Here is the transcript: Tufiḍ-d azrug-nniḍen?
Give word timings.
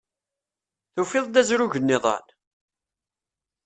Tufiḍ-d 0.93 1.41
azrug-nniḍen? 1.41 2.25